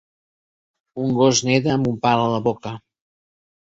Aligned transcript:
Un 1.05 1.13
gos 1.21 1.43
neda 1.51 1.77
amb 1.77 1.93
un 1.95 2.03
pal 2.09 2.27
a 2.27 2.29
la 2.35 2.45
boca 2.53 2.77